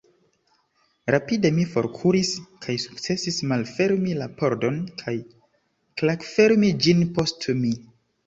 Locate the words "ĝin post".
6.87-7.47